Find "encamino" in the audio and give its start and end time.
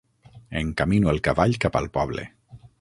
0.61-1.13